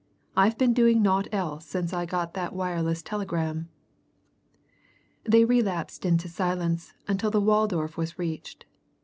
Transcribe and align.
"I've 0.35 0.57
been 0.57 0.73
doing 0.73 1.03
naught 1.03 1.27
else 1.31 1.63
since 1.67 1.93
I 1.93 2.07
got 2.07 2.33
that 2.33 2.53
wireless 2.55 3.03
telegram." 3.03 3.69
Then 5.23 5.31
they 5.31 5.45
relapsed 5.45 6.05
into 6.07 6.27
silence 6.27 6.95
until 7.07 7.29
the 7.29 7.39
Waldorf 7.39 7.97
was 7.97 8.17
reached. 8.17 8.65